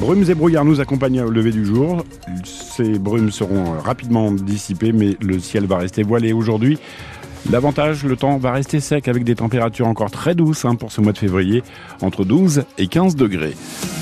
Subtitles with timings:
[0.00, 2.04] Brumes et brouillards nous accompagnent au lever du jour.
[2.44, 6.78] Ces brumes seront rapidement dissipées, mais le ciel va rester voilé aujourd'hui.
[7.48, 11.00] L'avantage, le temps va rester sec avec des températures encore très douces hein, pour ce
[11.00, 11.62] mois de février,
[12.02, 13.54] entre 12 et 15 degrés.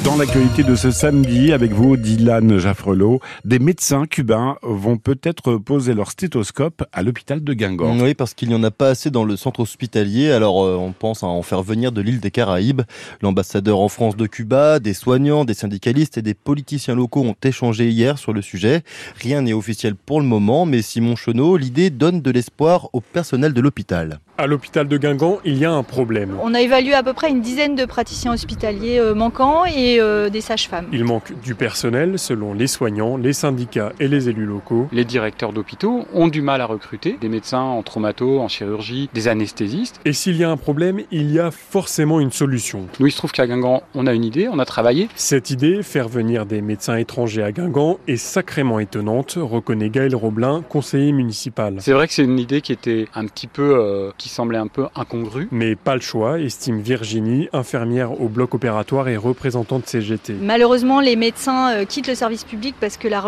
[0.05, 5.95] Dans l'actualité de ce samedi, avec vous, Dylan Jaffrelot, des médecins cubains vont peut-être poser
[5.95, 7.99] leur stéthoscope à l'hôpital de Guingamp.
[8.01, 10.93] Oui, parce qu'il n'y en a pas assez dans le centre hospitalier, alors euh, on
[10.93, 12.83] pense à en faire venir de l'île des Caraïbes.
[13.23, 17.89] L'ambassadeur en France de Cuba, des soignants, des syndicalistes et des politiciens locaux ont échangé
[17.89, 18.83] hier sur le sujet.
[19.17, 23.28] Rien n'est officiel pour le moment, mais Simon Chenot, l'idée donne de l'espoir aux personnes
[23.53, 24.21] de l'hôpital.
[24.41, 26.37] À l'hôpital de Guingamp, il y a un problème.
[26.41, 30.31] On a évalué à peu près une dizaine de praticiens hospitaliers euh, manquants et euh,
[30.31, 30.87] des sages-femmes.
[30.93, 34.87] Il manque du personnel selon les soignants, les syndicats et les élus locaux.
[34.93, 39.27] Les directeurs d'hôpitaux ont du mal à recruter des médecins en traumato, en chirurgie, des
[39.27, 40.01] anesthésistes.
[40.05, 42.87] Et s'il y a un problème, il y a forcément une solution.
[43.01, 45.09] Nous, il se trouve qu'à Guingamp, on a une idée, on a travaillé.
[45.17, 50.63] Cette idée, faire venir des médecins étrangers à Guingamp, est sacrément étonnante, reconnaît Gaël Roblin,
[50.69, 51.79] conseiller municipal.
[51.81, 54.67] C'est vrai que c'est une idée qui était un petit peu, euh, qui semblait un
[54.67, 55.49] peu incongru.
[55.51, 60.35] Mais pas le choix, estime Virginie, infirmière au bloc opératoire et représentante CGT.
[60.41, 63.23] Malheureusement, les médecins euh, quittent le service public parce que la,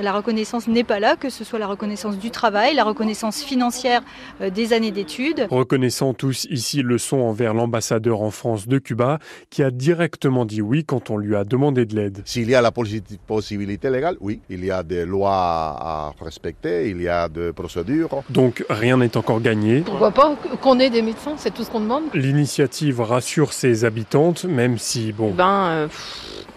[0.00, 4.02] la reconnaissance n'est pas là, que ce soit la reconnaissance du travail, la reconnaissance financière
[4.40, 5.46] euh, des années d'études.
[5.50, 9.18] Reconnaissant tous ici le son envers l'ambassadeur en France de Cuba,
[9.50, 12.22] qui a directement dit oui quand on lui a demandé de l'aide.
[12.24, 14.40] S'il y a la possibilité légale, oui.
[14.50, 18.22] Il y a des lois à respecter, il y a des procédures.
[18.30, 19.80] Donc rien n'est encore gagné.
[19.80, 22.04] Pourquoi pas qu'on ait des médecins, c'est tout ce qu'on demande.
[22.14, 25.30] L'initiative rassure ses habitantes, même si, bon...
[25.32, 25.88] Ben,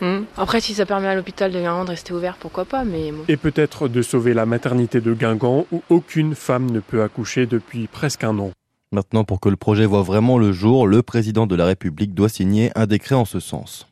[0.02, 0.25] euh, hmm.
[0.38, 3.13] Après, si ça permet à l'hôpital de Guingamp de rester ouvert, pourquoi pas, mais...
[3.28, 7.88] Et peut-être de sauver la maternité de Guingamp, où aucune femme ne peut accoucher depuis
[7.88, 8.52] presque un an.
[8.91, 12.30] Maintenant, pour que le projet voit vraiment le jour, le président de la République doit
[12.30, 13.88] signer un décret en ce sens.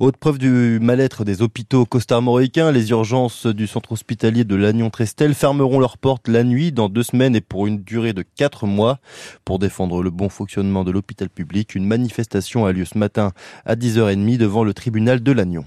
[0.00, 5.78] Autre preuve du mal-être des hôpitaux costarmoricains, les urgences du centre hospitalier de Lannion-Trestel fermeront
[5.78, 8.98] leurs portes la nuit dans deux semaines et pour une durée de quatre mois.
[9.44, 13.32] Pour défendre le bon fonctionnement de l'hôpital public, une manifestation a lieu ce matin
[13.64, 15.66] à 10h30 devant le tribunal de Lannion.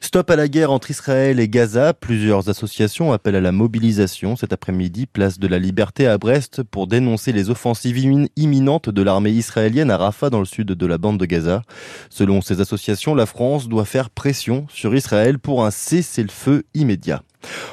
[0.00, 1.94] Stop à la guerre entre Israël et Gaza.
[1.94, 6.86] Plusieurs associations appellent à la mobilisation cet après-midi, place de la Liberté à Brest, pour
[6.86, 7.98] dénoncer les offensives
[8.36, 11.62] imminentes de l'armée israélienne à Rafah dans le sud de la bande de Gaza.
[12.08, 17.22] Selon ces associations, la France doit faire pression sur Israël pour un cessez-le-feu immédiat.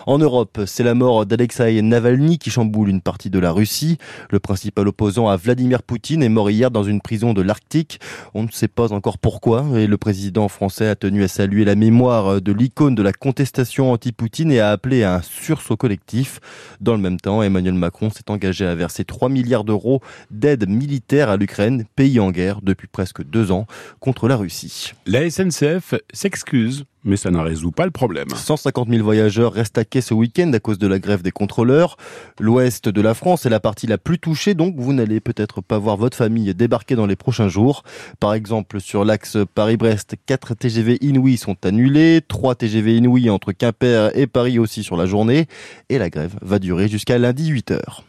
[0.06, 3.98] En Europe, c'est la mort d'Alexei Navalny qui chamboule une partie de la Russie.
[4.30, 8.00] Le principal opposant à Vladimir Poutine est mort hier dans une prison de l'Arctique.
[8.34, 11.76] On ne sait pas encore pourquoi et le président français a tenu à saluer la
[11.76, 16.40] mémoire de l'icône de la contestation anti-Poutine et a appelé à un sursaut collectif.
[16.80, 20.02] Dans le même temps, Emmanuel Macron s'est engagé à verser 3 milliards d'euros
[20.32, 23.66] d'aide militaire à l'Ukraine, pays en guerre depuis presque deux ans
[24.00, 24.94] contre la Russie.
[25.06, 28.28] La SNCF s'excuse mais ça ne résout pas le problème.
[28.34, 31.98] 150 000 voyageurs restent à quai ce week-end à cause de la grève des contrôleurs.
[32.40, 35.78] L'ouest de la France est la partie la plus touchée, donc vous n'allez peut-être pas
[35.78, 37.84] voir votre famille débarquer dans les prochains jours.
[38.20, 44.12] Par exemple, sur l'axe Paris-Brest, 4 TGV Inouï sont annulés, 3 TGV Inouï entre Quimper
[44.18, 45.48] et Paris aussi sur la journée,
[45.90, 48.04] et la grève va durer jusqu'à lundi 8 heures.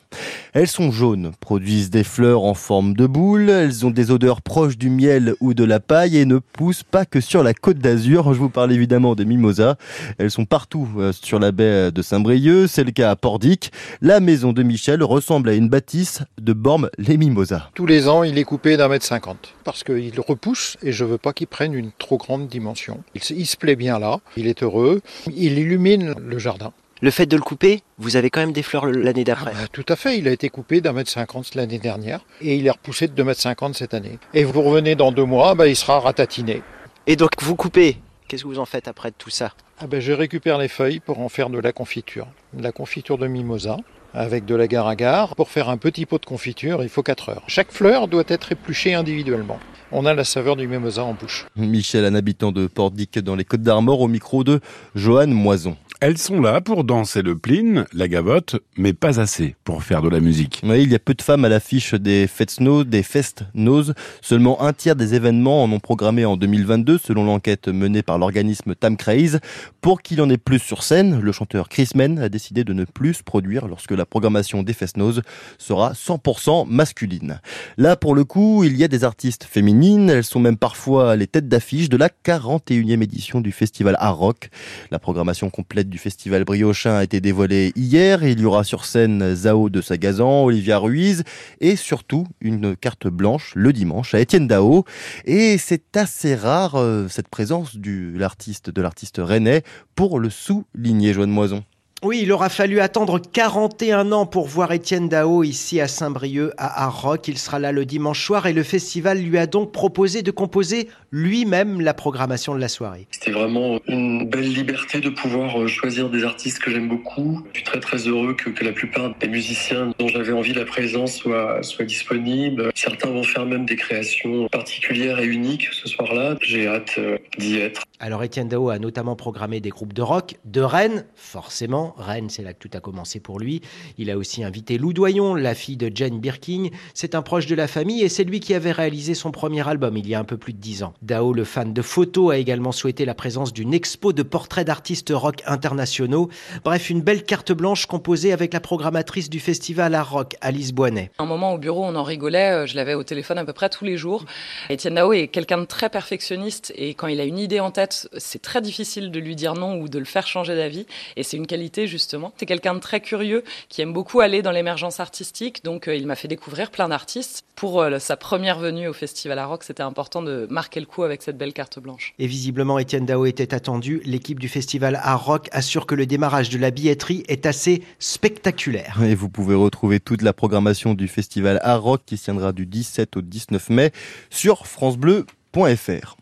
[0.55, 4.79] Elles sont jaunes, produisent des fleurs en forme de boule, elles ont des odeurs proches
[4.79, 8.33] du miel ou de la paille et ne poussent pas que sur la côte d'Azur.
[8.33, 9.77] Je vous parle évidemment des mimosas.
[10.17, 13.73] Elles sont partout euh, sur la baie de Saint-Brieuc, c'est le cas à Pordic.
[14.01, 17.71] La maison de Michel ressemble à une bâtisse de Bormes les mimosas.
[17.75, 21.19] Tous les ans, il est coupé d'un mètre cinquante parce qu'il repousse et je veux
[21.19, 23.03] pas qu'il prenne une trop grande dimension.
[23.15, 26.73] il se plaît bien là, il est heureux, il illumine le jardin.
[27.01, 29.53] Le fait de le couper, vous avez quand même des fleurs l'année d'après.
[29.55, 32.57] Ah bah, tout à fait, il a été coupé d'un mètre cinquante l'année dernière et
[32.57, 34.19] il est repoussé de deux mètres cinquante cette année.
[34.35, 36.61] Et vous revenez dans deux mois, bah, il sera ratatiné.
[37.07, 39.53] Et donc vous coupez, qu'est-ce que vous en faites après de tout ça?
[39.79, 42.27] Ah bah, Je récupère les feuilles pour en faire de la confiture.
[42.53, 43.77] De la confiture de mimosa
[44.13, 45.37] avec de l'agar-agar.
[45.37, 47.43] Pour faire un petit pot de confiture, il faut 4 heures.
[47.47, 49.61] Chaque fleur doit être épluchée individuellement.
[49.93, 51.47] On a la saveur du mimosa en bouche.
[51.57, 54.61] Michel, un habitant de Pordic dans les Côtes d'Armor, au micro de
[54.95, 55.77] Johan Moison.
[56.01, 60.09] Elles sont là pour danser le plin, la gavotte, mais pas assez pour faire de
[60.09, 60.61] la musique.
[60.63, 63.95] Oui, il y a peu de femmes à l'affiche des Festno, des Fest Nose.
[64.21, 68.77] Seulement un tiers des événements en ont programmé en 2022, selon l'enquête menée par l'organisme
[68.77, 69.41] Tam Craze.
[69.81, 72.85] Pour qu'il en ait plus sur scène, le chanteur Chris Men a décidé de ne
[72.85, 75.23] plus produire lorsque la programmation des Fest Nose
[75.59, 77.41] sera 100% masculine.
[77.77, 80.11] Là, pour le coup, il y a des artistes féminines.
[80.11, 84.51] Elles sont même parfois les têtes d'affiche de la 41e édition du festival Art Rock.
[84.93, 88.23] La programmation complète du festival briochin a été dévoilée hier.
[88.23, 91.25] Il y aura sur scène Zao de Sagazan, Olivia Ruiz
[91.61, 94.85] et surtout une carte blanche le dimanche à Étienne Dao.
[95.25, 99.63] Et c'est assez rare euh, cette présence du l'artiste de l'artiste rennais
[99.95, 101.65] pour le souligner, Joanne Moison.
[102.05, 106.85] Oui, il aura fallu attendre 41 ans pour voir Étienne Dao ici à Saint-Brieuc, à
[106.85, 107.27] Arroc.
[107.27, 110.89] Il sera là le dimanche soir et le festival lui a donc proposé de composer
[111.11, 113.09] lui-même la programmation de la soirée.
[113.11, 117.43] C'était vraiment une belle liberté de pouvoir euh, choisir des artistes que j'aime beaucoup.
[117.53, 120.67] Je suis très très heureux que, que la plupart des musiciens dont j'avais envie la
[120.67, 122.71] présence soient, soient disponibles.
[122.77, 126.37] Certains vont faire même des créations particulières et uniques ce soir-là.
[126.43, 127.83] J'ai hâte euh, d'y être.
[127.99, 132.43] Alors Étienne Dao a notamment programmé des groupes de rock de Rennes, forcément Rennes, c'est
[132.43, 133.63] là que tout a commencé pour lui.
[133.97, 136.69] Il a aussi invité Lou Doyon, la fille de Jane Birkin.
[136.95, 139.97] C'est un proche de la famille et c'est lui qui avait réalisé son premier album
[139.97, 140.95] il y a un peu plus de dix ans.
[141.03, 145.13] Dao, le fan de photos, a également souhaité la présence d'une expo de portraits d'artistes
[145.15, 146.29] rock internationaux.
[146.65, 151.11] Bref, une belle carte blanche composée avec la programmatrice du festival Art Rock, Alice Boinet.
[151.19, 152.53] Un moment au bureau, on en rigolait.
[152.53, 154.25] Euh, je l'avais au téléphone à peu près tous les jours.
[154.71, 158.09] Étienne Dao est quelqu'un de très perfectionniste et quand il a une idée en tête,
[158.17, 160.87] c'est très difficile de lui dire non ou de le faire changer d'avis.
[161.17, 162.33] Et c'est une qualité justement.
[162.37, 166.07] C'est quelqu'un de très curieux qui aime beaucoup aller dans l'émergence artistique, donc euh, il
[166.07, 167.45] m'a fait découvrir plein d'artistes.
[167.55, 171.03] Pour euh, sa première venue au Festival à Rock, c'était important de marquer le coup
[171.03, 172.15] avec cette belle carte blanche.
[172.19, 174.01] Et visiblement, Étienne Dao était attendu.
[174.05, 179.03] L'équipe du Festival à Rock assure que le démarrage de la billetterie est assez spectaculaire.
[179.03, 182.67] Et vous pouvez retrouver toute la programmation du Festival à Rock qui se tiendra du
[182.67, 183.93] 17 au 19 mai
[184.31, 186.17] sur francebleu.fr.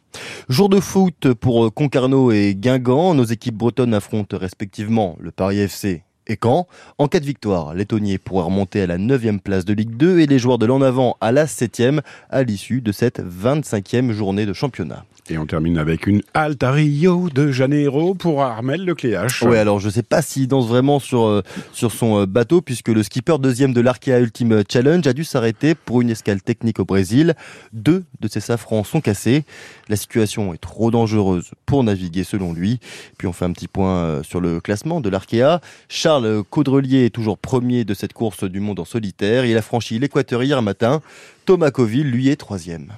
[0.49, 3.15] Jour de foot pour Concarneau et Guingamp.
[3.15, 6.67] Nos équipes bretonnes affrontent respectivement le Paris FC et Caen.
[6.99, 10.20] En cas de victoire, les Tonniers pourraient remonter à la 9e place de Ligue 2
[10.20, 12.00] et les joueurs de l'en avant à la 7e
[12.31, 15.05] à l'issue de cette 25e journée de championnat.
[15.28, 19.43] Et on termine avec une halte à Rio de Janeiro pour Armel Lecléache.
[19.43, 21.43] Oui, alors je sais pas s'il danse vraiment sur, euh,
[21.73, 25.75] sur son euh, bateau puisque le skipper deuxième de l'Arkea Ultimate Challenge a dû s'arrêter
[25.75, 27.34] pour une escale technique au Brésil.
[27.72, 29.44] Deux de ses safrans sont cassés.
[29.88, 32.79] La situation est trop dangereuse pour naviguer selon lui.
[33.19, 35.61] Puis on fait un petit point euh, sur le classement de l'Arkea.
[36.17, 39.45] Charles Caudrelier est toujours premier de cette course du monde en solitaire.
[39.45, 41.03] Il a franchi l'équateur hier matin.
[41.45, 42.95] Thomas Coville, lui, est troisième.